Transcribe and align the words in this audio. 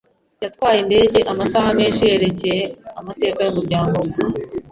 Yatwaye 0.43 0.77
indege 0.83 1.19
amasaha 1.31 1.69
menshi 1.79 2.01
yerekeye 2.09 2.63
amateka 2.99 3.39
yumuryango 3.41 3.95
we. 4.03 4.09